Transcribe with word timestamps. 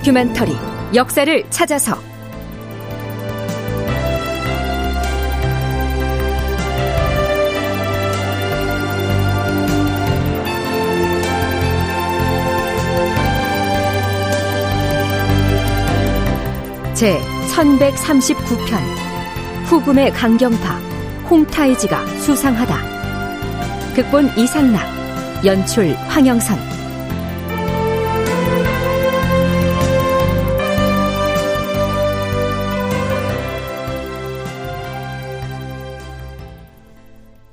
다큐멘터리 0.00 0.56
역사를 0.94 1.50
찾아서. 1.50 1.94
제 16.94 17.20
1139편 17.52 18.78
후금의 19.66 20.12
강경파 20.12 20.78
홍타이지가 21.30 22.06
수상하다. 22.20 23.94
극본 23.94 24.30
이상락 24.38 24.82
연출 25.44 25.94
황영선 26.08 26.69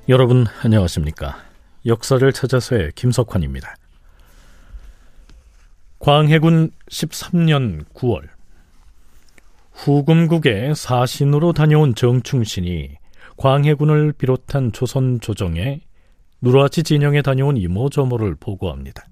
여러분 0.08 0.46
안녕하십니까 0.62 1.36
역사를 1.84 2.32
찾아서의 2.32 2.92
김석환입니다 2.94 3.74
광해군 5.98 6.70
13년 6.88 7.84
9월 7.92 8.22
후금국의 9.72 10.74
사신으로 10.74 11.52
다녀온 11.52 11.94
정충신이 11.94 12.96
광해군을 13.36 14.14
비롯한 14.14 14.72
조선 14.72 15.20
조정에 15.20 15.82
누르하치 16.40 16.84
진영에 16.84 17.20
다녀온 17.20 17.56
이모저모를 17.56 18.36
보고합니다. 18.36 19.04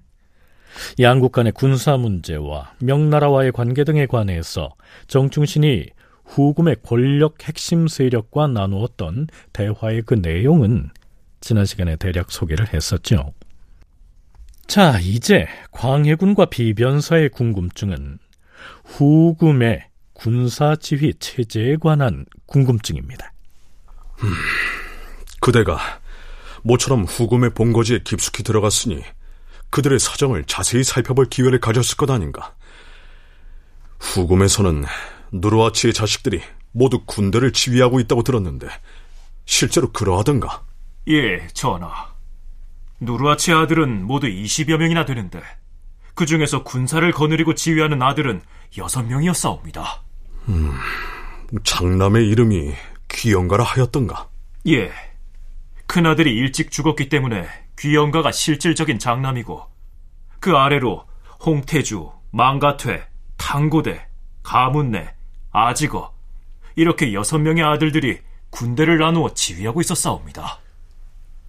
양국 0.99 1.33
간의 1.33 1.53
군사 1.53 1.97
문제와 1.97 2.73
명나라와의 2.79 3.53
관계 3.53 3.85
등에 3.85 4.07
관해서 4.07 4.71
정충신이 5.09 5.91
후금의 6.37 6.77
권력 6.83 7.49
핵심 7.49 7.89
세력과 7.89 8.49
나누었던 8.49 9.29
대화의 9.55 10.03
그 10.03 10.15
내용은 10.15 10.91
지난 11.41 11.65
시간에 11.65 11.97
대략 11.97 12.31
소개를 12.31 12.75
했었죠. 12.75 13.33
자, 14.67 14.99
이제 15.01 15.47
광해군과 15.71 16.47
비변사의 16.47 17.31
궁금증은 17.31 18.19
후금의 18.85 19.87
군사지휘 20.13 21.15
체제에 21.21 21.77
관한 21.77 22.27
궁금증입니다. 22.45 23.33
음, 24.23 24.29
그대가 25.41 25.79
모처럼 26.63 27.05
후금의 27.05 27.51
본거지에 27.55 28.01
깊숙이 28.05 28.43
들어갔으니 28.43 29.03
그들의 29.71 29.99
사정을 29.99 30.45
자세히 30.45 30.85
살펴볼 30.85 31.27
기회를 31.31 31.61
가졌을 31.61 31.97
것 31.97 32.11
아닌가. 32.11 32.55
후금에서는 34.01 34.85
누르아치의 35.41 35.93
자식들이 35.93 36.41
모두 36.73 37.03
군대를 37.05 37.53
지휘하고 37.53 38.01
있다고 38.01 38.23
들었는데 38.23 38.69
실제로 39.45 39.91
그러하던가? 39.93 40.63
예, 41.09 41.47
전하. 41.49 42.15
누르아치 43.01 43.53
아들은 43.53 44.05
모두 44.07 44.27
20여 44.27 44.77
명이나 44.77 45.05
되는데 45.05 45.41
그 46.15 46.27
중에서 46.27 46.63
군사를 46.63 47.11
거느리고 47.13 47.55
지휘하는 47.55 48.03
아들은 48.03 48.41
6명이었사옵니다. 48.73 50.01
음, 50.49 50.73
장남의 51.63 52.29
이름이 52.29 52.73
귀영가라 53.09 53.65
하였던가? 53.65 54.29
예. 54.69 54.91
큰아들이 55.87 56.35
일찍 56.35 56.71
죽었기 56.71 57.09
때문에 57.09 57.47
귀영가가 57.79 58.33
실질적인 58.33 58.99
장남이고 58.99 59.63
그 60.41 60.57
아래로 60.57 61.05
홍태주, 61.45 62.11
망가퇴, 62.33 63.07
탕고대, 63.37 64.07
가문내, 64.43 65.16
아지거 65.57 66.13
이렇게 66.75 67.15
여섯 67.15 67.39
명의 67.39 67.65
아들들이 67.65 68.19
군대를 68.51 68.99
나누어 68.99 69.33
지휘하고 69.33 69.81
있었사옵니다. 69.81 70.59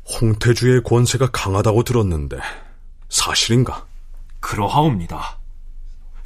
홍태주의 0.09 0.81
권세가 0.84 1.31
강하다고 1.31 1.84
들었는데 1.84 2.40
사실인가? 3.09 3.85
그러하옵니다. 4.40 5.40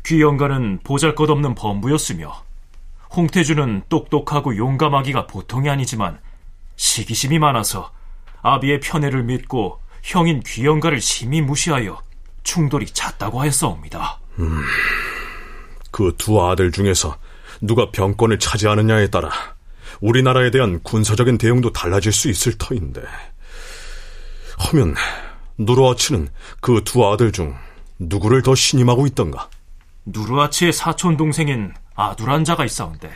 귀영가는 0.06 0.82
보잘것없는 0.84 1.56
범부였으며 1.56 2.32
홍태주는 3.16 3.84
똑똑하고 3.90 4.56
용감하기가 4.56 5.26
보통이 5.26 5.68
아니지만 5.68 6.20
시기심이 6.76 7.40
많아서 7.40 7.92
아비의 8.44 8.80
편애를 8.82 9.24
믿고 9.24 9.80
형인 10.04 10.42
귀영가를 10.42 11.02
심히 11.02 11.42
무시하여 11.42 12.00
충돌이 12.44 12.86
잦다고 12.86 13.42
하였사옵니다. 13.42 14.20
음, 14.38 14.62
그 15.90 16.16
두 16.18 16.42
아들 16.44 16.72
중에서 16.72 17.18
누가 17.62 17.92
병권을 17.92 18.40
차지하느냐에 18.40 19.08
따라 19.08 19.30
우리나라에 20.02 20.50
대한 20.52 20.82
군사적인 20.84 21.38
대응도 21.38 21.72
달라질 21.72 22.12
수 22.12 22.30
있을 22.30 22.58
터인데. 22.58 23.02
하면 24.58 24.96
누르아치는 25.58 26.30
그 26.60 26.82
두 26.84 27.06
아들 27.08 27.32
중 27.32 27.56
누구를 28.00 28.42
더 28.42 28.56
신임하고 28.56 29.06
있던가? 29.08 29.50
누르아치의 30.06 30.74
사촌 30.74 31.18
동생인 31.18 31.74
아두란 31.96 32.44
자가 32.44 32.66
있사온데 32.66 33.12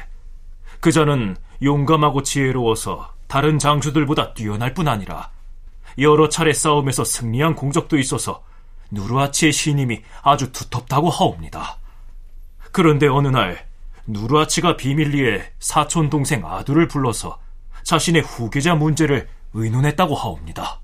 그 0.79 0.91
자는 0.91 1.35
용감하고 1.63 2.21
지혜로워서 2.21 3.13
다른 3.27 3.57
장수들보다 3.57 4.35
뛰어날 4.35 4.75
뿐 4.75 4.87
아니라 4.87 5.31
여러 5.97 6.29
차례 6.29 6.53
싸움에서 6.53 7.03
승리한 7.03 7.55
공적도 7.55 7.97
있어서 7.97 8.43
누르아치의 8.91 9.51
신임이 9.51 10.01
아주 10.21 10.51
두텁다고 10.51 11.09
하옵니다. 11.09 11.79
그런데 12.71 13.07
어느 13.07 13.29
날 13.29 13.65
누르아치가 14.07 14.77
비밀리에 14.77 15.43
사촌 15.59 16.09
동생 16.09 16.45
아두를 16.45 16.87
불러서 16.87 17.39
자신의 17.83 18.21
후계자 18.21 18.75
문제를 18.75 19.27
의논했다고 19.53 20.15
하옵니다. 20.15 20.81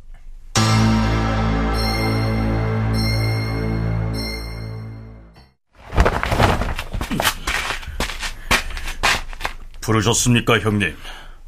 부르셨습니까, 9.82 10.60
형님? 10.60 10.96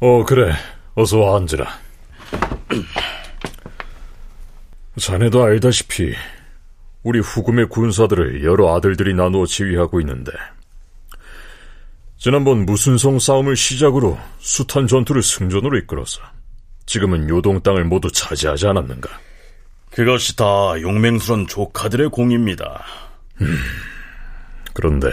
어, 0.00 0.24
그래. 0.24 0.52
어서 0.96 1.18
와 1.20 1.36
앉으라. 1.36 1.66
자네도 4.98 5.42
알다시피 5.42 6.14
우리 7.02 7.18
후금의 7.20 7.68
군사들을 7.68 8.44
여러 8.44 8.74
아들들이 8.76 9.14
나누어 9.14 9.46
지휘하고 9.46 10.00
있는데 10.00 10.32
지난번 12.24 12.64
무순성 12.64 13.18
싸움을 13.18 13.54
시작으로 13.54 14.18
숱한 14.38 14.86
전투를 14.86 15.22
승전으로 15.22 15.76
이끌어서 15.76 16.22
지금은 16.86 17.28
요동 17.28 17.60
땅을 17.60 17.84
모두 17.84 18.10
차지하지 18.10 18.66
않았는가? 18.68 19.10
그것이 19.90 20.34
다 20.34 20.44
용맹스런 20.80 21.46
조카들의 21.48 22.08
공입니다. 22.08 22.82
음, 23.42 23.58
그런데 24.72 25.12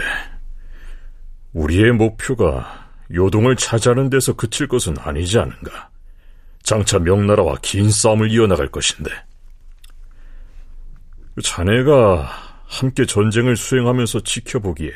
우리의 1.52 1.92
목표가 1.92 2.88
요동을 3.12 3.56
차지하는 3.56 4.08
데서 4.08 4.32
그칠 4.32 4.66
것은 4.66 4.96
아니지 4.98 5.38
않은가. 5.38 5.90
장차 6.62 6.98
명나라와 6.98 7.56
긴 7.60 7.90
싸움을 7.90 8.30
이어나갈 8.30 8.68
것인데. 8.68 9.10
자네가 11.42 12.26
함께 12.64 13.04
전쟁을 13.04 13.58
수행하면서 13.58 14.20
지켜보기에 14.20 14.92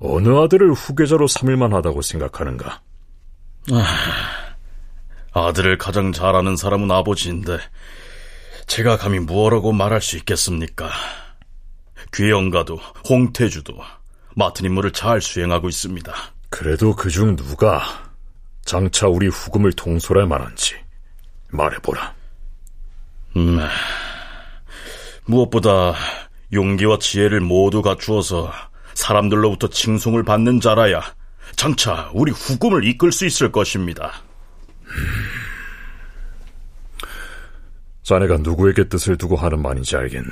어느 0.00 0.28
아들을 0.28 0.72
후계자로 0.72 1.26
삼을 1.26 1.56
만 1.56 1.72
하다고 1.72 2.02
생각하는가? 2.02 2.80
아, 3.72 3.86
아들을 5.32 5.78
가장 5.78 6.12
잘 6.12 6.34
아는 6.34 6.56
사람은 6.56 6.90
아버지인데 6.90 7.58
제가 8.66 8.96
감히 8.96 9.18
무엇라고 9.18 9.72
말할 9.72 10.00
수 10.00 10.16
있겠습니까? 10.18 10.90
귀영가도 12.14 12.76
홍태주도 13.08 13.74
맡은 14.36 14.66
임무를 14.66 14.92
잘 14.92 15.20
수행하고 15.20 15.68
있습니다. 15.68 16.12
그래도 16.48 16.94
그중 16.94 17.36
누가 17.36 17.82
장차 18.64 19.08
우리 19.08 19.26
후금을 19.26 19.72
동솔할 19.72 20.26
만한지 20.26 20.74
말해보라. 21.50 22.14
음, 23.36 23.58
무엇보다 25.24 25.94
용기와 26.52 26.98
지혜를 26.98 27.40
모두 27.40 27.82
갖추어서 27.82 28.52
사람들로부터 28.98 29.68
칭송을 29.68 30.24
받는 30.24 30.60
자라야 30.60 31.00
장차 31.54 32.10
우리 32.12 32.32
후금을 32.32 32.84
이끌 32.84 33.12
수 33.12 33.26
있을 33.26 33.52
것입니다. 33.52 34.10
자네가 38.02 38.38
누구에게 38.38 38.88
뜻을 38.88 39.16
두고 39.16 39.36
하는 39.36 39.62
말인지 39.62 39.96
알겠네. 39.96 40.28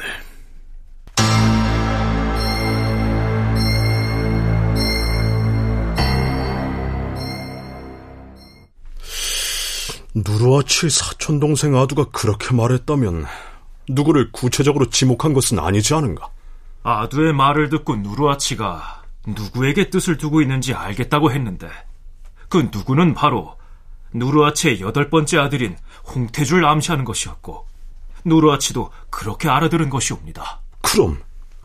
누르아치 10.15 10.91
사촌 10.91 11.39
동생 11.39 11.77
아두가 11.77 12.07
그렇게 12.07 12.53
말했다면 12.55 13.27
누구를 13.91 14.33
구체적으로 14.33 14.91
지목한 14.91 15.35
것은 15.35 15.59
아니지 15.61 15.95
않은가? 15.95 16.36
아두의 16.87 17.33
말을 17.33 17.69
듣고 17.69 17.97
누르아치가 17.97 19.03
누구에게 19.27 19.91
뜻을 19.91 20.19
두고 20.19 20.41
있는지 20.41 20.73
알겠다고 20.73 21.33
했는데 21.33 21.69
그 22.49 22.69
누구는 22.73 23.13
바로 23.15 23.57
누르아치의 24.13 24.81
여덟 24.81 25.11
번째 25.11 25.39
아들인 25.39 25.77
홍태주를 26.15 26.65
암시하는 26.65 27.05
것이었고 27.05 27.67
누르아치도 28.25 28.93
그렇게 29.11 29.49
알아들은 29.49 29.91
것이옵니다. 29.91 30.61
그럼 30.81 31.21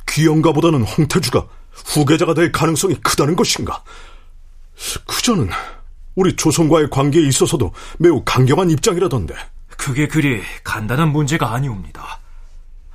귀영가보다는 0.09 0.81
홍태주가 0.83 1.45
후계자가 1.71 2.33
될 2.33 2.51
가능성이 2.51 2.95
크다는 2.95 3.35
것인가? 3.35 3.83
그저는 5.05 5.49
우리 6.15 6.35
조선과의 6.35 6.89
관계에 6.89 7.21
있어서도 7.27 7.73
매우 7.99 8.23
강경한 8.25 8.71
입장이라던데. 8.71 9.35
그게 9.77 10.07
그리 10.07 10.41
간단한 10.63 11.11
문제가 11.11 11.53
아니옵니다. 11.53 12.19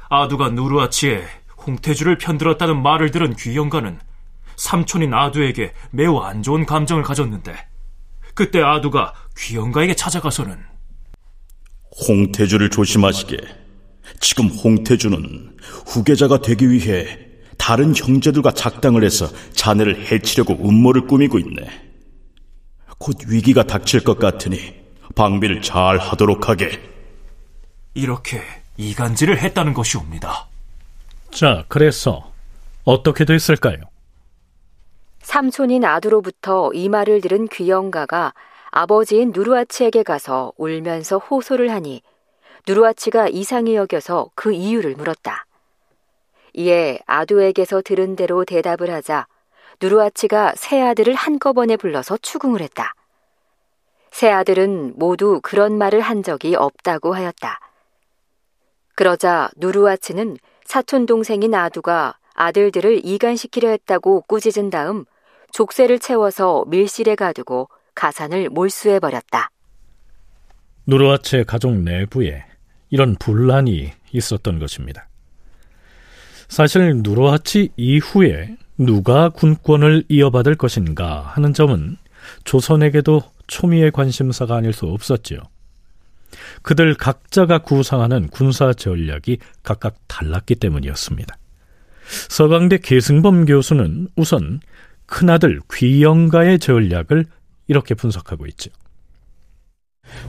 아두가 0.08 0.50
누르아치에 0.50 1.45
홍태주를 1.66 2.18
편들었다는 2.18 2.82
말을 2.82 3.10
들은 3.10 3.34
귀영가는 3.34 3.98
삼촌인 4.56 5.12
아두에게 5.12 5.72
매우 5.90 6.18
안 6.18 6.42
좋은 6.42 6.64
감정을 6.64 7.02
가졌는데 7.02 7.54
그때 8.34 8.62
아두가 8.62 9.14
귀영가에게 9.36 9.94
찾아가서는 9.94 10.58
홍태주를 12.08 12.70
조심하시게. 12.70 13.38
지금 14.20 14.48
홍태주는 14.48 15.56
후계자가 15.86 16.40
되기 16.40 16.70
위해 16.70 17.18
다른 17.58 17.94
형제들과 17.96 18.52
작당을 18.52 19.02
해서 19.02 19.26
자네를 19.52 20.10
해치려고 20.10 20.54
음모를 20.54 21.06
꾸미고 21.06 21.38
있네. 21.38 21.66
곧 22.98 23.16
위기가 23.26 23.62
닥칠 23.62 24.04
것 24.04 24.18
같으니 24.18 24.74
방비를 25.14 25.62
잘 25.62 25.98
하도록 25.98 26.48
하게. 26.48 26.80
이렇게 27.94 28.42
이간질을 28.76 29.38
했다는 29.38 29.72
것이옵니다. 29.74 30.48
자, 31.37 31.67
그래서 31.69 32.33
어떻게 32.85 33.27
됐을까요? 33.27 33.77
삼촌인 35.19 35.85
아두로부터 35.85 36.71
이 36.73 36.88
말을 36.88 37.21
들은 37.21 37.47
귀영가가 37.49 38.33
아버지인 38.71 39.33
누르아치에게 39.35 40.03
가서 40.03 40.55
울면서 40.56 41.19
호소를 41.19 41.71
하니 41.71 42.00
누르아치가 42.67 43.29
이상히 43.29 43.75
여겨서 43.75 44.31
그 44.35 44.55
이유를 44.55 44.94
물었다. 44.94 45.44
이에 46.55 47.00
아두에게서 47.05 47.83
들은 47.83 48.17
대로 48.17 48.47
대답을 48.47 48.91
하자 48.91 49.27
누르아치가 49.83 50.55
세 50.56 50.81
아들을 50.81 51.12
한꺼번에 51.12 51.77
불러서 51.77 52.17
추궁을 52.17 52.62
했다. 52.62 52.94
세 54.11 54.31
아들은 54.31 54.94
모두 54.97 55.41
그런 55.43 55.77
말을 55.77 56.00
한 56.00 56.23
적이 56.23 56.55
없다고 56.55 57.15
하였다. 57.15 57.61
그러자 58.94 59.50
누르아치는 59.56 60.38
사촌 60.66 61.06
동생인 61.06 61.54
아두가 61.54 62.16
아들들을 62.34 63.06
이간시키려 63.06 63.68
했다고 63.70 64.22
꾸짖은 64.22 64.70
다음 64.70 65.04
족쇄를 65.52 65.98
채워서 65.98 66.64
밀실에 66.66 67.14
가두고 67.14 67.68
가산을 67.94 68.50
몰수해 68.50 69.00
버렸다. 69.00 69.50
누르아치의 70.86 71.44
가족 71.44 71.72
내부에 71.72 72.44
이런 72.90 73.16
분란이 73.16 73.92
있었던 74.12 74.58
것입니다. 74.58 75.08
사실 76.48 76.98
누르하치 76.98 77.70
이후에 77.76 78.56
누가 78.78 79.30
군권을 79.30 80.04
이어받을 80.08 80.56
것인가 80.56 81.20
하는 81.20 81.54
점은 81.54 81.96
조선에게도 82.44 83.22
초미의 83.46 83.92
관심사가 83.92 84.56
아닐 84.56 84.72
수 84.72 84.86
없었지요. 84.86 85.38
그들 86.62 86.94
각자가 86.94 87.58
구상하는 87.58 88.28
군사 88.28 88.73
전략이 88.73 89.38
각각 89.62 89.94
달랐기 90.08 90.56
때문이었습니다. 90.56 91.37
서강대 92.28 92.78
계승범 92.78 93.46
교수는 93.46 94.08
우선 94.17 94.61
큰아들 95.06 95.61
귀영가의 95.73 96.58
전략을 96.58 97.25
이렇게 97.69 97.94
분석하고 97.94 98.46
있죠. 98.46 98.70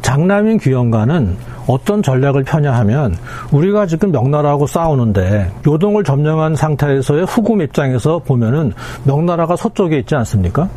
장남인 0.02 0.58
귀영가는 0.58 1.38
어떤 1.68 2.02
전략을 2.02 2.44
펴냐 2.44 2.74
하면 2.74 3.16
우리가 3.52 3.86
지금 3.86 4.12
명나라하고 4.12 4.66
싸우는데 4.66 5.52
요동을 5.68 6.04
점령한 6.04 6.56
상태에서의 6.56 7.26
후금 7.26 7.62
입장에서 7.62 8.20
보면은 8.20 8.74
명나라가 9.04 9.56
서쪽에 9.56 10.00
있지 10.00 10.16
않습니까? 10.16 10.68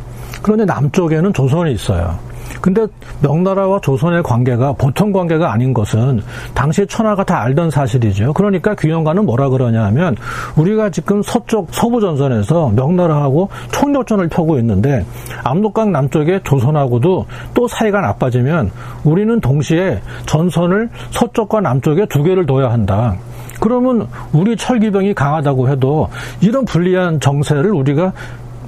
그런데 0.43 0.65
남쪽에는 0.65 1.33
조선이 1.33 1.73
있어요. 1.73 2.17
근데 2.61 2.85
명나라와 3.21 3.81
조선의 3.81 4.23
관계가 4.23 4.73
보통 4.73 5.11
관계가 5.11 5.51
아닌 5.51 5.73
것은 5.73 6.21
당시 6.53 6.85
천하가 6.87 7.23
다 7.23 7.41
알던 7.41 7.71
사실이죠. 7.71 8.33
그러니까 8.33 8.75
귀영가는 8.75 9.25
뭐라 9.25 9.49
그러냐 9.49 9.83
하면 9.85 10.15
우리가 10.55 10.89
지금 10.91 11.21
서쪽 11.21 11.69
서부 11.71 11.99
전선에서 11.99 12.69
명나라하고 12.69 13.49
총력전을 13.71 14.29
펴고 14.29 14.57
있는데 14.59 15.05
압록강 15.43 15.91
남쪽에 15.91 16.41
조선하고도 16.43 17.25
또 17.53 17.67
사이가 17.67 18.01
나빠지면 18.01 18.71
우리는 19.03 19.39
동시에 19.39 19.99
전선을 20.25 20.89
서쪽과 21.11 21.61
남쪽에 21.61 22.05
두 22.05 22.23
개를 22.23 22.45
둬야 22.45 22.71
한다. 22.71 23.15
그러면 23.59 24.07
우리 24.33 24.57
철기병이 24.57 25.13
강하다고 25.13 25.69
해도 25.69 26.09
이런 26.41 26.65
불리한 26.65 27.19
정세를 27.19 27.71
우리가 27.71 28.11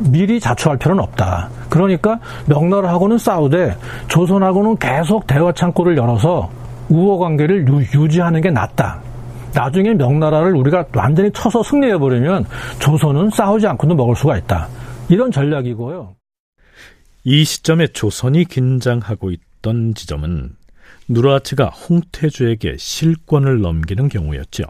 미리 0.09 0.39
자초할 0.39 0.77
필요는 0.77 1.03
없다. 1.03 1.49
그러니까 1.69 2.19
명나라하고는 2.45 3.17
싸우되 3.17 3.75
조선하고는 4.07 4.77
계속 4.77 5.27
대화 5.27 5.51
창구를 5.51 5.97
열어서 5.97 6.49
우호 6.89 7.19
관계를 7.19 7.65
유, 7.67 8.09
지하는게 8.09 8.51
낫다. 8.51 9.01
나중에 9.53 9.93
명나라를 9.93 10.55
우리가 10.55 10.85
완전히 10.93 11.31
쳐서 11.31 11.61
승리해 11.63 11.97
버리면 11.97 12.45
조선은 12.79 13.29
싸우지 13.29 13.67
않고도 13.67 13.95
먹을 13.95 14.15
수가 14.15 14.37
있다. 14.37 14.67
이런 15.09 15.31
전략이고요. 15.31 16.15
이 17.25 17.43
시점에 17.43 17.87
조선이 17.87 18.45
긴장하고 18.45 19.31
있던 19.31 19.93
지점은 19.93 20.55
누르하치가 21.07 21.67
홍태주에게 21.67 22.75
실권을 22.77 23.61
넘기는 23.61 24.09
경우였죠. 24.09 24.63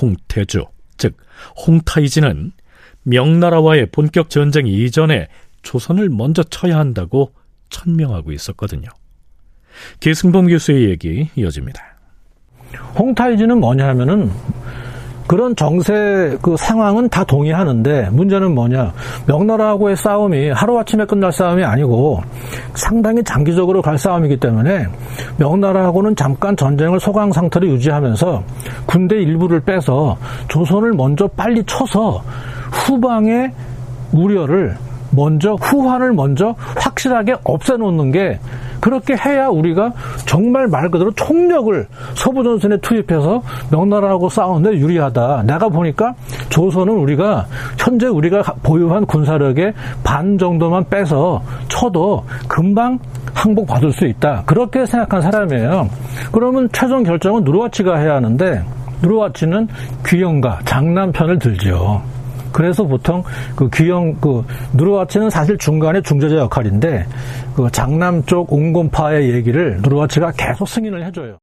홍태주, 0.00 0.64
즉 0.96 1.16
홍타이지는 1.66 2.52
명나라와의 3.04 3.90
본격 3.90 4.30
전쟁 4.30 4.66
이전에 4.66 5.28
조선을 5.62 6.08
먼저 6.08 6.42
쳐야 6.42 6.78
한다고 6.78 7.32
천명하고 7.70 8.32
있었거든요. 8.32 8.88
계승범 10.00 10.48
교수의 10.48 10.90
얘기 10.90 11.28
이어집니다. 11.34 11.82
홍타이지는 12.98 13.58
뭐냐 13.58 13.86
하면은 13.88 14.30
그런 15.26 15.54
정세 15.56 16.36
그 16.42 16.56
상황은 16.56 17.08
다 17.08 17.24
동의하는데 17.24 18.10
문제는 18.10 18.54
뭐냐. 18.54 18.92
명나라하고의 19.26 19.96
싸움이 19.96 20.50
하루아침에 20.50 21.04
끝날 21.04 21.32
싸움이 21.32 21.64
아니고 21.64 22.20
상당히 22.74 23.22
장기적으로 23.22 23.82
갈 23.82 23.98
싸움이기 23.98 24.38
때문에 24.38 24.86
명나라하고는 25.38 26.16
잠깐 26.16 26.56
전쟁을 26.56 27.00
소강 27.00 27.32
상태로 27.32 27.66
유지하면서 27.68 28.42
군대 28.86 29.16
일부를 29.16 29.60
빼서 29.60 30.16
조선을 30.48 30.92
먼저 30.92 31.26
빨리 31.28 31.62
쳐서 31.64 32.22
후방의 32.70 33.52
우려를 34.12 34.76
먼저 35.10 35.54
후환을 35.60 36.12
먼저 36.12 36.54
확실하게 36.76 37.36
없애놓는 37.44 38.12
게 38.12 38.38
그렇게 38.82 39.14
해야 39.14 39.46
우리가 39.46 39.92
정말 40.26 40.66
말 40.66 40.90
그대로 40.90 41.12
총력을 41.12 41.86
서부 42.14 42.42
전선에 42.42 42.78
투입해서 42.78 43.40
명나라하고 43.70 44.28
싸우는데 44.28 44.76
유리하다. 44.76 45.44
내가 45.44 45.68
보니까 45.68 46.14
조선은 46.48 46.92
우리가 46.92 47.46
현재 47.78 48.08
우리가 48.08 48.42
보유한 48.64 49.06
군사력의 49.06 49.72
반 50.02 50.36
정도만 50.36 50.84
빼서 50.90 51.40
쳐도 51.68 52.24
금방 52.48 52.98
항복 53.32 53.68
받을 53.68 53.92
수 53.92 54.04
있다. 54.04 54.42
그렇게 54.46 54.84
생각한 54.84 55.22
사람이에요. 55.22 55.88
그러면 56.32 56.68
최종 56.72 57.04
결정은 57.04 57.44
누르와치가 57.44 57.96
해야 57.98 58.16
하는데 58.16 58.64
누르와치는 59.00 59.68
귀영가 60.04 60.58
장남편을 60.64 61.38
들지요. 61.38 62.02
그래서 62.52 62.84
보통 62.84 63.22
그 63.56 63.68
귀영 63.70 64.16
그 64.20 64.44
누르와치는 64.74 65.30
사실 65.30 65.58
중간에 65.58 66.00
중재자 66.02 66.36
역할인데 66.36 67.06
그 67.54 67.68
장남 67.72 68.24
쪽 68.24 68.52
옹곰파의 68.52 69.32
얘기를 69.32 69.78
누르와치가 69.82 70.32
계속 70.32 70.68
승인을 70.68 71.04
해줘요. 71.06 71.38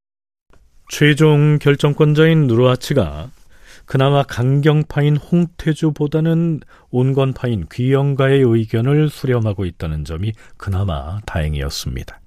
최종 0.90 1.60
결정권자인 1.60 2.48
누르와치가 2.48 3.30
그나마 3.86 4.22
강경파인 4.22 5.18
홍태주보다는 5.18 6.60
온건파인 6.92 7.66
귀영가의 7.72 8.42
의견을 8.42 9.10
수렴하고 9.10 9.66
있다는 9.66 10.06
점이 10.06 10.34
그나마 10.58 11.20
다행이었습니다. 11.26 12.20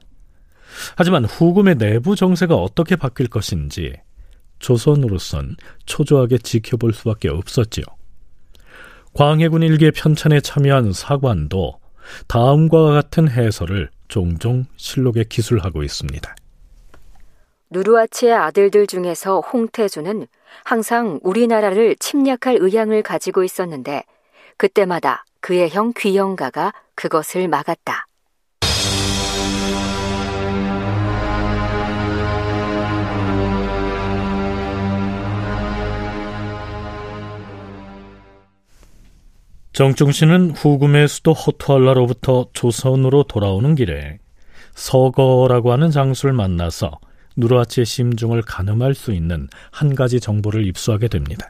하지만 0.97 1.25
후금의 1.25 1.77
내부 1.77 2.17
정세가 2.17 2.57
어떻게 2.57 2.97
바뀔 2.97 3.29
것인지 3.29 3.93
조선으로선 4.59 5.57
초조하게 5.87 6.39
지켜볼 6.39 6.93
수밖에 6.95 7.29
없었지요. 7.29 7.85
광해군 9.15 9.63
일개 9.63 9.91
편찬에 9.91 10.41
참여한 10.41 10.93
사관도 10.93 11.79
다음과 12.29 12.93
같은 12.93 13.29
해설을 13.31 13.91
종종 14.09 14.65
실록에 14.77 15.25
기술하고 15.25 15.83
있습니다. 15.83 16.35
누르아치의 17.71 18.35
아들들 18.35 18.87
중에서 18.87 19.41
홍태주는 19.41 20.27
항상 20.65 21.21
우리나라를 21.23 21.97
침략할 21.97 22.59
의향을 22.61 23.03
가지고 23.03 23.45
있었는데 23.45 24.05
그때마다 24.57 25.25
그의 25.41 25.71
형 25.71 25.93
귀영가가 25.97 26.73
그것을 26.95 27.49
막았다. 27.49 28.07
정충씨는 39.83 40.53
후금의 40.53 41.09
수도 41.09 41.33
허투알라로부터 41.33 42.47
조선으로 42.53 43.25
돌아오는 43.25 43.75
길에 43.75 44.21
서거라고 44.75 45.73
하는 45.73 45.91
장수를 45.91 46.33
만나서 46.33 47.01
누르아치의 47.37 47.85
심중을 47.85 48.43
가늠할 48.43 48.95
수 48.95 49.13
있는 49.13 49.49
한 49.73 49.97
가지 49.97 50.21
정보를 50.21 50.69
입수하게 50.69 51.09
됩니다. 51.09 51.49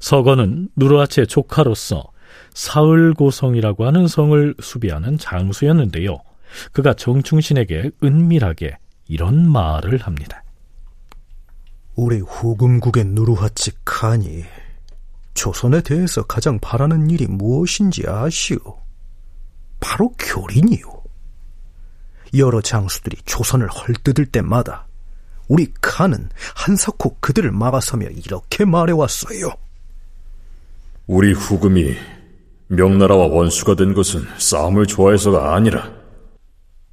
서거는 0.00 0.68
누르아치의 0.76 1.26
조카로서 1.28 2.04
사흘고성이라고 2.52 3.86
하는 3.86 4.06
성을 4.06 4.54
수비하는 4.60 5.16
장수였는데요. 5.16 6.18
그가 6.72 6.92
정충신에게 6.92 7.92
은밀하게 8.04 8.76
이런 9.08 9.50
말을 9.50 9.96
합니다. 9.96 10.44
우리 11.96 12.18
후금국의 12.18 13.06
누르하치 13.06 13.70
칸이 13.86 14.44
조선에 15.34 15.80
대해서 15.82 16.22
가장 16.22 16.58
바라는 16.58 17.10
일이 17.10 17.26
무엇인지 17.26 18.04
아시오? 18.06 18.58
바로 19.80 20.12
교린이요. 20.18 21.00
여러 22.36 22.60
장수들이 22.60 23.16
조선을 23.24 23.68
헐뜯을 23.68 24.26
때마다 24.26 24.86
우리 25.48 25.72
칸은 25.80 26.28
한사코 26.54 27.16
그들을 27.20 27.50
막아서며 27.50 28.08
이렇게 28.10 28.64
말해왔어요. 28.64 29.52
우리 31.06 31.32
후금이 31.32 31.96
명나라와 32.68 33.26
원수가 33.26 33.74
된 33.74 33.94
것은 33.94 34.24
싸움을 34.38 34.86
좋아해서가 34.86 35.56
아니라 35.56 35.90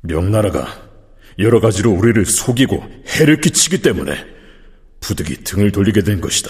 명나라가 0.02 0.68
여러 1.38 1.60
가지로 1.60 1.92
우리를 1.92 2.26
속이고 2.26 2.84
해를 3.20 3.40
끼치기 3.40 3.84
때문에 3.84 4.16
부득이 5.02 5.44
등을 5.44 5.72
돌리게 5.72 6.02
된 6.02 6.20
것이다. 6.20 6.50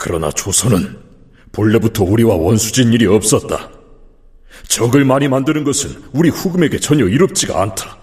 그러나 0.00 0.30
조선은 0.30 0.98
본래부터 1.52 2.04
우리와 2.04 2.34
원수진 2.34 2.90
일이 2.94 3.06
없었다. 3.06 3.70
적을 4.66 5.04
많이 5.04 5.28
만드는 5.28 5.62
것은 5.62 6.04
우리 6.14 6.30
후금에게 6.30 6.80
전혀 6.80 7.04
이롭지가 7.04 7.60
않다. 7.60 7.98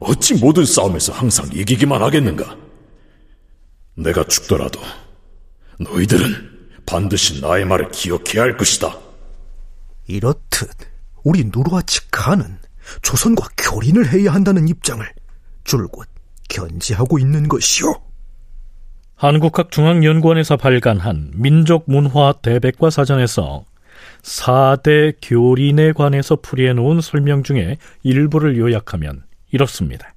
어찌 0.00 0.34
모든 0.34 0.66
싸움에서 0.66 1.14
항상 1.14 1.48
이기기만 1.50 2.02
하겠는가? 2.02 2.54
내가 3.94 4.24
죽더라도 4.24 4.78
너희들은 5.80 6.68
반드시 6.84 7.40
나의 7.40 7.64
말을 7.64 7.90
기억해야 7.92 8.42
할 8.42 8.58
것이다. 8.58 8.94
이렇듯 10.08 10.68
우리 11.24 11.44
누르아치 11.44 12.10
칸은 12.10 12.58
조선과 13.00 13.48
교린을 13.56 14.12
해야 14.12 14.34
한다는 14.34 14.68
입장을 14.68 15.06
줄곧 15.64 16.06
견지하고 16.50 17.18
있는 17.18 17.48
것이오. 17.48 18.11
한국학중앙연구원에서 19.22 20.56
발간한 20.56 21.30
민족문화 21.36 22.32
대백과 22.42 22.90
사전에서 22.90 23.64
4대 24.22 25.14
교린에 25.22 25.92
관해서 25.92 26.34
풀이해놓은 26.34 27.00
설명 27.00 27.44
중에 27.44 27.78
일부를 28.02 28.58
요약하면 28.58 29.22
이렇습니다. 29.52 30.12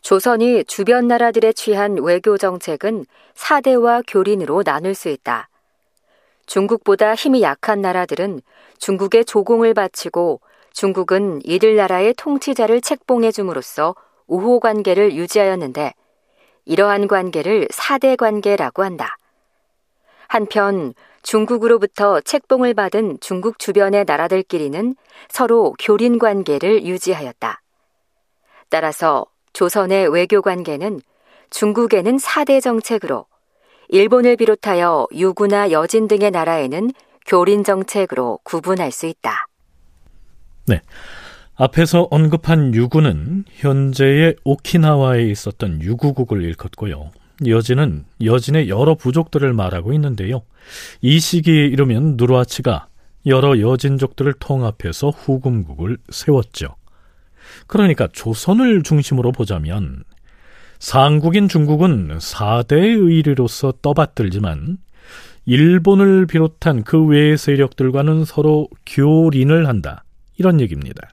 조선이 0.00 0.64
주변 0.64 1.06
나라들에 1.06 1.52
취한 1.52 1.98
외교 2.00 2.38
정책은 2.38 3.04
4대와 3.34 4.04
교린으로 4.08 4.62
나눌 4.62 4.94
수 4.94 5.10
있다. 5.10 5.50
중국보다 6.46 7.14
힘이 7.14 7.42
약한 7.42 7.82
나라들은 7.82 8.40
중국에 8.78 9.22
조공을 9.22 9.74
바치고 9.74 10.40
중국은 10.72 11.42
이들 11.44 11.76
나라의 11.76 12.14
통치자를 12.14 12.80
책봉해 12.80 13.32
줌으로써 13.32 13.94
우호 14.28 14.60
관계를 14.60 15.12
유지하였는데 15.12 15.92
이러한 16.70 17.08
관계를 17.08 17.66
4대 17.66 18.16
관계라고 18.16 18.84
한다. 18.84 19.16
한편 20.28 20.94
중국으로부터 21.24 22.20
책봉을 22.20 22.74
받은 22.74 23.18
중국 23.20 23.58
주변의 23.58 24.04
나라들끼리는 24.06 24.94
서로 25.28 25.74
교린 25.80 26.20
관계를 26.20 26.84
유지하였다. 26.84 27.60
따라서 28.68 29.26
조선의 29.52 30.12
외교 30.12 30.42
관계는 30.42 31.00
중국에는 31.50 32.18
4대 32.18 32.62
정책으로 32.62 33.26
일본을 33.88 34.36
비롯하여 34.36 35.08
유구나 35.12 35.72
여진 35.72 36.06
등의 36.06 36.30
나라에는 36.30 36.92
교린 37.26 37.64
정책으로 37.64 38.38
구분할 38.44 38.92
수 38.92 39.06
있다. 39.06 39.48
네. 40.68 40.80
앞에서 41.62 42.08
언급한 42.10 42.74
유구는 42.74 43.44
현재의 43.50 44.34
오키나와에 44.44 45.24
있었던 45.28 45.82
유구국을 45.82 46.42
일컫고요. 46.42 47.10
여진은 47.46 48.06
여진의 48.24 48.70
여러 48.70 48.94
부족들을 48.94 49.52
말하고 49.52 49.92
있는데요. 49.92 50.40
이 51.02 51.20
시기에 51.20 51.66
이르면 51.66 52.14
누르아치가 52.16 52.86
여러 53.26 53.60
여진족들을 53.60 54.32
통합해서 54.40 55.10
후금국을 55.10 55.98
세웠죠. 56.08 56.76
그러니까 57.66 58.08
조선을 58.10 58.82
중심으로 58.82 59.30
보자면 59.30 60.04
상국인 60.78 61.46
중국은 61.46 62.16
4대의 62.16 63.06
의리로서 63.06 63.74
떠받들지만 63.82 64.78
일본을 65.44 66.24
비롯한 66.24 66.84
그 66.84 67.04
외의 67.04 67.36
세력들과는 67.36 68.24
서로 68.24 68.66
교린을 68.86 69.68
한다. 69.68 70.04
이런 70.38 70.58
얘기입니다. 70.62 71.10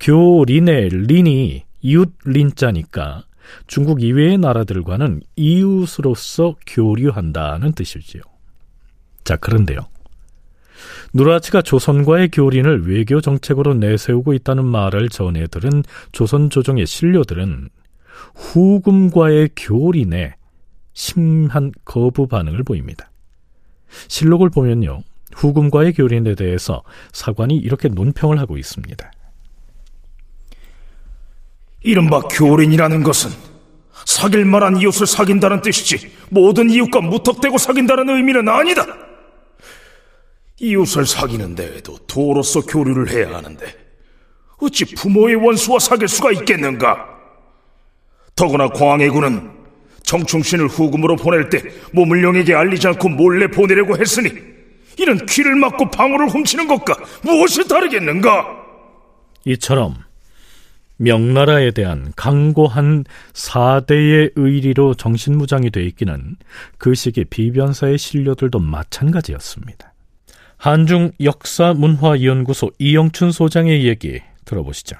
교린의 0.00 0.88
린이 0.88 1.64
이웃 1.80 2.12
린자니까 2.24 3.24
중국 3.66 4.02
이외의 4.02 4.38
나라들과는 4.38 5.22
이웃으로서 5.36 6.56
교류한다는 6.66 7.72
뜻이지요. 7.72 8.22
자, 9.22 9.36
그런데요. 9.36 9.86
누라치가 11.12 11.62
조선과의 11.62 12.30
교린을 12.30 12.88
외교 12.88 13.20
정책으로 13.20 13.74
내세우고 13.74 14.34
있다는 14.34 14.64
말을 14.64 15.08
전해 15.08 15.46
들은 15.46 15.82
조선 16.12 16.50
조정의 16.50 16.86
신료들은 16.86 17.68
후금과의 18.34 19.50
교린에 19.56 20.34
심한 20.92 21.72
거부 21.84 22.26
반응을 22.26 22.64
보입니다. 22.64 23.10
실록을 24.08 24.50
보면요. 24.50 25.02
후금과의 25.34 25.92
교린에 25.92 26.34
대해서 26.34 26.82
사관이 27.12 27.56
이렇게 27.56 27.88
논평을 27.88 28.38
하고 28.38 28.56
있습니다. 28.56 29.10
이른바 31.84 32.22
교린이라는 32.22 33.02
것은 33.02 33.30
사귈 34.06 34.44
만한 34.46 34.76
이웃을 34.78 35.06
사귄다는 35.06 35.60
뜻이지 35.60 36.10
모든 36.30 36.70
이웃과 36.70 37.00
무턱대고 37.02 37.58
사귄다는 37.58 38.08
의미는 38.08 38.48
아니다. 38.48 38.86
이웃을 40.58 41.06
사귀는 41.06 41.54
데에도 41.54 41.98
도로서 42.06 42.62
교류를 42.62 43.10
해야 43.10 43.36
하는데 43.36 43.66
어찌 44.58 44.86
부모의 44.94 45.36
원수와 45.36 45.78
사귈 45.78 46.08
수가 46.08 46.32
있겠는가? 46.32 47.06
더구나 48.34 48.68
광해군은 48.68 49.50
정충신을 50.04 50.68
후금으로 50.68 51.16
보낼 51.16 51.50
때 51.50 51.62
모물령에게 51.92 52.54
알리지 52.54 52.88
않고 52.88 53.10
몰래 53.10 53.46
보내려고 53.46 53.96
했으니 53.98 54.30
이는 54.98 55.26
귀를 55.26 55.54
막고 55.56 55.90
방울을 55.90 56.28
훔치는 56.28 56.66
것과 56.66 56.96
무엇이 57.22 57.66
다르겠는가? 57.68 58.46
이처럼 59.44 60.03
명나라에 60.96 61.72
대한 61.72 62.12
강고한 62.16 63.04
사대의 63.32 64.30
의리로 64.36 64.94
정신무장이 64.94 65.70
돼 65.70 65.84
있기는 65.84 66.36
그 66.78 66.94
시기 66.94 67.24
비변사의 67.24 67.98
신료들도 67.98 68.58
마찬가지였습니다. 68.58 69.92
한중 70.56 71.10
역사문화연구소 71.20 72.70
이영춘 72.78 73.32
소장의 73.32 73.86
얘기 73.86 74.20
들어보시죠. 74.44 74.96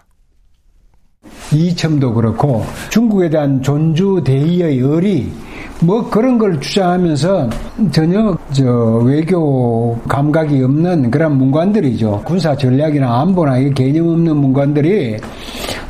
이첨도 1.52 2.12
그렇고 2.14 2.64
중국에 2.90 3.30
대한 3.30 3.62
존주 3.62 4.22
대의의 4.24 4.78
의리 4.78 5.32
뭐 5.80 6.08
그런 6.08 6.38
걸 6.38 6.60
주장하면서 6.60 7.50
전혀 7.90 8.36
저 8.52 8.70
외교 9.04 9.98
감각이 10.02 10.62
없는 10.62 11.10
그런 11.10 11.36
문관들이죠. 11.38 12.22
군사 12.24 12.56
전략이나 12.56 13.20
안보나 13.22 13.58
이 13.58 13.72
개념 13.72 14.08
없는 14.08 14.36
문관들이 14.36 15.16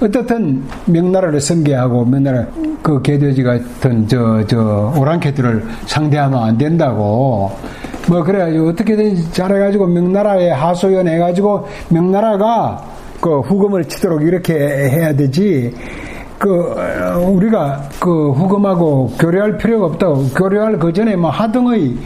어떻든 0.01 0.63
명나라를 0.87 1.41
선계하고 1.41 2.05
명나라 2.05 2.47
그 2.83 3.01
개돼지 3.03 3.43
같은 3.43 4.07
저 4.09 4.45
저 4.49 4.93
오랑캐들을 4.99 5.65
상대하면 5.87 6.43
안 6.43 6.59
된다고 6.59 7.51
뭐 8.09 8.23
그래가지고 8.23 8.69
어떻게든 8.69 9.33
잘해가지고 9.33 9.87
명나라에 9.87 10.51
하소연 10.51 11.09
해가지고 11.09 11.67
명나라가 11.89 12.85
그 13.21 13.41
후금을 13.41 13.85
치도록 13.87 14.23
이렇게 14.23 14.53
해야 14.55 15.15
되지. 15.15 15.75
그 16.39 16.75
어, 16.77 17.19
우리가 17.31 17.89
그 17.99 18.33
후금하고 18.33 19.13
교류할 19.19 19.57
필요가 19.57 19.87
없다고 19.87 20.25
교류할 20.37 20.79
그 20.79 20.93
전에 20.93 21.17
뭐 21.17 21.31
하등의 21.31 21.97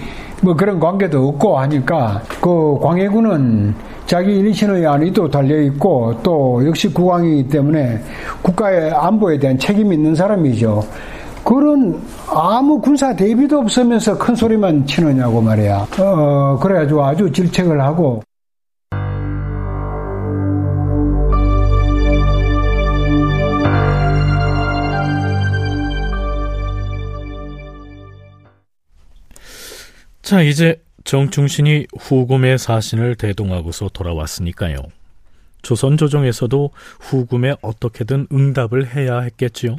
뭐 0.43 0.55
그런 0.55 0.79
관계도 0.79 1.29
없고 1.29 1.59
하니까 1.59 2.23
그 2.41 2.79
광해군은 2.81 3.75
자기 4.09 4.39
일신의 4.39 4.87
안위도 4.87 5.29
달려 5.29 5.61
있고 5.65 6.19
또 6.23 6.67
역시 6.67 6.89
국왕이기 6.89 7.51
때문에 7.51 8.03
국가의 8.41 8.91
안보에 8.91 9.39
대한 9.39 9.59
책임이 9.59 9.95
있는 9.95 10.15
사람이죠. 10.15 10.83
그런 11.45 12.01
아무 12.27 12.81
군사 12.81 13.15
대비도 13.15 13.59
없으면서 13.59 14.17
큰 14.17 14.35
소리만 14.35 14.87
치느냐고 14.87 15.43
말이야. 15.43 15.89
어, 15.99 16.59
그래가지고 16.59 17.05
아주 17.05 17.31
질책을 17.31 17.83
하고. 17.83 18.23
자, 30.23 30.41
이제 30.41 30.81
정충신이 31.09 31.87
후금의 31.99 32.59
사신을 32.59 33.15
대동하고서 33.15 33.89
돌아왔으니까요. 33.95 34.77
조선 35.63 35.97
조정에서도 35.97 36.71
후금에 37.01 37.55
어떻게든 37.63 38.27
응답을 38.31 38.95
해야 38.95 39.21
했겠지요. 39.21 39.77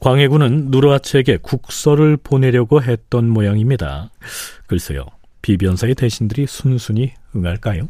광해군은 0.00 0.70
누르하치에게 0.70 1.40
국서를 1.42 2.16
보내려고 2.16 2.82
했던 2.82 3.28
모양입니다. 3.28 4.08
글쎄요, 4.66 5.04
비변사의 5.42 5.94
대신들이 5.94 6.46
순순히 6.46 7.12
응할까요? 7.36 7.86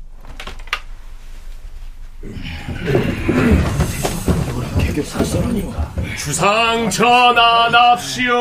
주상 6.16 6.90
전하 6.90 7.68
납시오. 7.71 8.35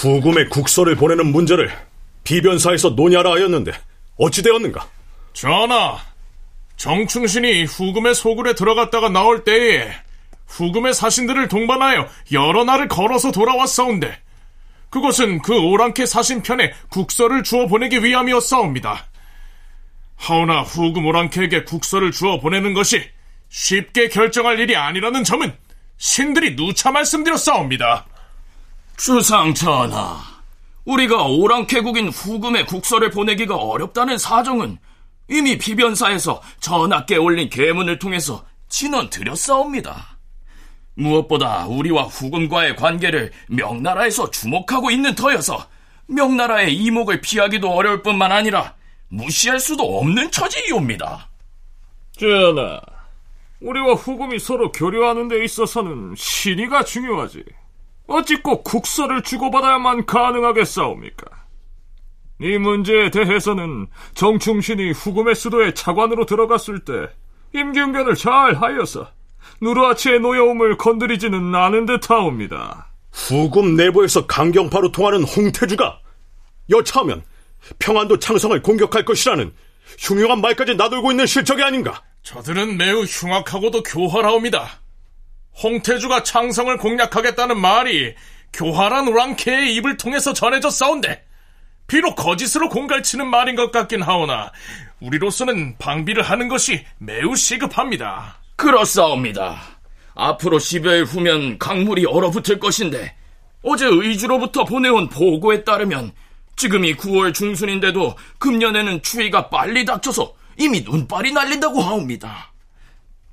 후금의 0.00 0.48
국서를 0.48 0.96
보내는 0.96 1.26
문제를 1.26 1.70
비변사에서 2.24 2.90
논의하라 2.90 3.32
하였는데 3.32 3.72
어찌 4.16 4.42
되었는가? 4.42 4.88
전하, 5.34 5.98
정충신이 6.76 7.64
후금의 7.64 8.14
소굴에 8.14 8.54
들어갔다가 8.54 9.10
나올 9.10 9.44
때에 9.44 9.92
후금의 10.46 10.94
사신들을 10.94 11.48
동반하여 11.48 12.08
여러 12.32 12.64
날을 12.64 12.88
걸어서 12.88 13.30
돌아왔사온데 13.30 14.18
그것은 14.88 15.42
그 15.42 15.56
오랑캐 15.56 16.06
사신편에 16.06 16.72
국서를 16.88 17.42
주어 17.42 17.66
보내기 17.66 18.02
위함이었사옵니다. 18.02 19.06
하오나 20.16 20.62
후금 20.62 21.04
오랑캐에게 21.06 21.64
국서를 21.64 22.10
주어 22.10 22.40
보내는 22.40 22.72
것이 22.72 23.02
쉽게 23.50 24.08
결정할 24.08 24.58
일이 24.58 24.76
아니라는 24.76 25.24
점은 25.24 25.54
신들이 25.98 26.56
누차 26.56 26.90
말씀드렸사옵니다. 26.90 28.06
주상 29.02 29.54
전하, 29.54 30.20
우리가 30.84 31.24
오랑캐국인 31.24 32.10
후금의 32.10 32.66
국서를 32.66 33.08
보내기가 33.08 33.56
어렵다는 33.56 34.18
사정은 34.18 34.76
이미 35.26 35.56
비변사에서 35.56 36.42
전하께 36.60 37.16
올린 37.16 37.48
계문을 37.48 37.98
통해서 37.98 38.44
진언 38.68 39.08
드렸사옵니다. 39.08 40.18
무엇보다 40.96 41.66
우리와 41.66 42.02
후금과의 42.02 42.76
관계를 42.76 43.32
명나라에서 43.48 44.30
주목하고 44.30 44.90
있는 44.90 45.14
터여서 45.14 45.66
명나라의 46.06 46.76
이목을 46.76 47.22
피하기도 47.22 47.70
어려울 47.70 48.02
뿐만 48.02 48.32
아니라 48.32 48.74
무시할 49.08 49.60
수도 49.60 49.98
없는 49.98 50.30
처지이옵니다. 50.30 51.30
전하, 52.18 52.78
우리와 53.62 53.94
후금이 53.94 54.38
서로 54.38 54.70
교류하는 54.70 55.28
데 55.28 55.42
있어서는 55.42 56.16
신의가 56.18 56.84
중요하지. 56.84 57.42
어찌 58.10 58.42
꼭 58.42 58.64
국서를 58.64 59.22
주고받아야만 59.22 60.04
가능하겠사옵니까? 60.04 61.26
이 62.40 62.58
문제에 62.58 63.10
대해서는 63.10 63.86
정충신이 64.14 64.90
후금의 64.90 65.36
수도에 65.36 65.74
차관으로 65.74 66.26
들어갔을 66.26 66.80
때 66.80 66.92
임기응변을 67.54 68.16
잘 68.16 68.54
하여서 68.54 69.08
누르아치의 69.60 70.20
노여움을 70.20 70.76
건드리지는 70.76 71.54
않은 71.54 71.86
듯하옵니다. 71.86 72.88
후금 73.12 73.76
내부에서 73.76 74.26
강경파로 74.26 74.90
통하는 74.90 75.22
홍태주가 75.22 76.00
여차하면 76.68 77.22
평안도 77.78 78.18
창성을 78.18 78.60
공격할 78.60 79.04
것이라는 79.04 79.52
흉흉한 80.00 80.40
말까지 80.40 80.74
나돌고 80.74 81.12
있는 81.12 81.26
실적이 81.26 81.62
아닌가? 81.62 82.02
저들은 82.24 82.76
매우 82.76 83.04
흉악하고도 83.04 83.84
교활하옵니다. 83.84 84.79
홍태주가 85.62 86.22
창성을 86.22 86.76
공략하겠다는 86.76 87.60
말이 87.60 88.14
교활한 88.52 89.08
우랑캐의 89.08 89.74
입을 89.76 89.96
통해서 89.96 90.32
전해져 90.32 90.70
싸운데 90.70 91.24
비록 91.86 92.14
거짓으로 92.14 92.68
공갈치는 92.68 93.26
말인 93.26 93.56
것 93.56 93.72
같긴 93.72 94.02
하오나 94.02 94.52
우리로서는 95.00 95.76
방비를 95.78 96.22
하는 96.22 96.48
것이 96.48 96.84
매우 96.98 97.34
시급합니다. 97.34 98.38
그렇사옵니다. 98.56 99.60
앞으로 100.14 100.58
10여일 100.58 101.06
후면 101.06 101.58
강물이 101.58 102.06
얼어붙을 102.06 102.60
것인데 102.60 103.16
어제 103.62 103.86
의주로부터 103.86 104.64
보내온 104.64 105.08
보고에 105.08 105.64
따르면 105.64 106.12
지금이 106.56 106.94
9월 106.96 107.32
중순인데도 107.32 108.16
금년에는 108.38 109.02
추위가 109.02 109.48
빨리 109.48 109.84
닥쳐서 109.84 110.34
이미 110.58 110.82
눈발이 110.82 111.32
날린다고 111.32 111.80
하옵니다. 111.80 112.52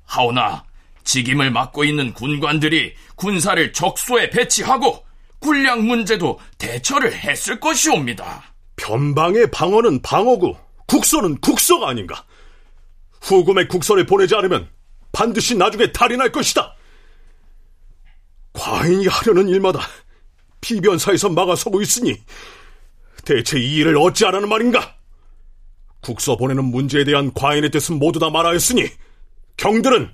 하오나 0.06 0.64
직임을 1.04 1.50
맡고 1.50 1.84
있는 1.84 2.12
군관들이 2.12 2.94
군사를 3.16 3.72
적소에 3.72 4.30
배치하고 4.30 5.04
군량 5.40 5.86
문제도 5.86 6.38
대처를 6.58 7.12
했을 7.12 7.60
것이옵니다. 7.60 8.42
변방의 8.76 9.50
방어는 9.50 10.02
방어고 10.02 10.56
국서는 10.86 11.38
국서가 11.40 11.90
아닌가? 11.90 12.24
후금의 13.20 13.68
국서를 13.68 14.06
보내지 14.06 14.34
않으면 14.34 14.68
반드시 15.12 15.56
나중에 15.56 15.92
탈이 15.92 16.16
날 16.16 16.30
것이다. 16.30 16.74
과인이 18.52 19.06
하려는 19.06 19.48
일마다 19.48 19.80
비변사에서 20.60 21.28
막아서고 21.28 21.80
있으니 21.82 22.16
대체 23.24 23.58
이 23.58 23.76
일을 23.76 23.96
어찌하라는 23.96 24.48
말인가? 24.48 24.96
국서 26.00 26.36
보내는 26.36 26.64
문제에 26.64 27.04
대한 27.04 27.32
과인의 27.34 27.70
뜻은 27.70 27.98
모두 27.98 28.18
다 28.18 28.30
말하였으니 28.30 28.88
경들은 29.56 30.12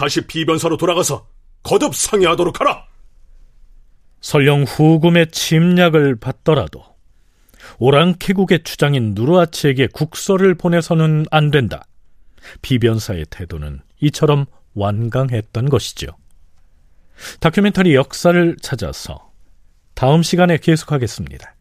다시 0.00 0.22
비변사로 0.22 0.78
돌아가서 0.78 1.26
거듭 1.62 1.94
상의하도록 1.94 2.58
하라. 2.58 2.86
설령 4.22 4.62
후금의 4.62 5.30
침략을 5.30 6.16
받더라도 6.16 6.82
오랑캐국의 7.78 8.62
주장인 8.62 9.12
누르아치에게 9.14 9.88
국서를 9.88 10.54
보내서는 10.54 11.26
안 11.30 11.50
된다. 11.50 11.84
비변사의 12.62 13.26
태도는 13.28 13.82
이처럼 14.00 14.46
완강했던 14.72 15.68
것이죠. 15.68 16.06
다큐멘터리 17.40 17.94
역사를 17.94 18.56
찾아서 18.62 19.30
다음 19.92 20.22
시간에 20.22 20.56
계속하겠습니다. 20.56 21.54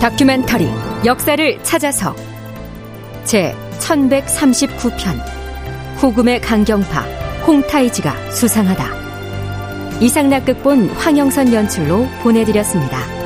다큐멘터리 0.00 0.68
역사를 1.04 1.62
찾아서 1.64 2.14
제 3.24 3.54
1139편 3.80 5.18
후금의 5.96 6.40
강경파 6.40 7.00
홍타이지가 7.46 8.30
수상하다 8.30 9.98
이상락극본 10.00 10.90
황영선 10.90 11.52
연출로 11.52 12.06
보내드렸습니다. 12.22 13.17